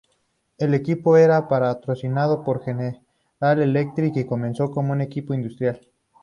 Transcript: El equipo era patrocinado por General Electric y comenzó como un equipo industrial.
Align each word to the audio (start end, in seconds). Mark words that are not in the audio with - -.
El 0.57 0.73
equipo 0.73 1.15
era 1.15 1.47
patrocinado 1.47 2.43
por 2.43 2.63
General 2.63 3.03
Electric 3.41 4.15
y 4.17 4.25
comenzó 4.25 4.71
como 4.71 4.93
un 4.93 5.01
equipo 5.01 5.35
industrial. 5.35 5.79